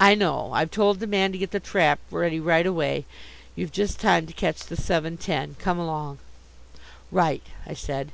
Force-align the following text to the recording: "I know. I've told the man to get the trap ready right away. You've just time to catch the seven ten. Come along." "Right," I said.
"I 0.00 0.16
know. 0.16 0.52
I've 0.54 0.72
told 0.72 0.98
the 0.98 1.06
man 1.06 1.30
to 1.30 1.38
get 1.38 1.52
the 1.52 1.60
trap 1.60 2.00
ready 2.10 2.40
right 2.40 2.66
away. 2.66 3.04
You've 3.54 3.70
just 3.70 4.00
time 4.00 4.26
to 4.26 4.32
catch 4.32 4.64
the 4.64 4.76
seven 4.76 5.16
ten. 5.16 5.54
Come 5.60 5.78
along." 5.78 6.18
"Right," 7.12 7.44
I 7.64 7.74
said. 7.74 8.10